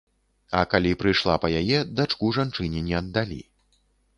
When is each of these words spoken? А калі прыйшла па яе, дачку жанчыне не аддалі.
А 0.59 0.61
калі 0.71 0.93
прыйшла 1.01 1.35
па 1.45 1.51
яе, 1.61 1.83
дачку 1.99 2.33
жанчыне 2.39 2.85
не 2.89 2.99
аддалі. 3.05 3.41